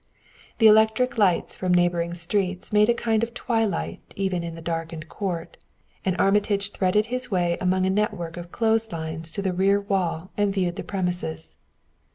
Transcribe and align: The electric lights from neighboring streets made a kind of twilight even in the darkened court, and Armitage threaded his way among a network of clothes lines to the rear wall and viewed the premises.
The 0.57 0.65
electric 0.65 1.19
lights 1.19 1.55
from 1.55 1.71
neighboring 1.75 2.15
streets 2.15 2.73
made 2.73 2.89
a 2.89 2.93
kind 2.95 3.21
of 3.21 3.35
twilight 3.35 3.99
even 4.15 4.43
in 4.43 4.55
the 4.55 4.59
darkened 4.61 5.07
court, 5.09 5.63
and 6.03 6.17
Armitage 6.19 6.71
threaded 6.71 7.05
his 7.13 7.29
way 7.29 7.55
among 7.61 7.85
a 7.85 7.91
network 7.91 8.35
of 8.35 8.51
clothes 8.51 8.91
lines 8.91 9.31
to 9.33 9.43
the 9.43 9.53
rear 9.53 9.79
wall 9.79 10.31
and 10.35 10.51
viewed 10.51 10.77
the 10.77 10.83
premises. 10.83 11.55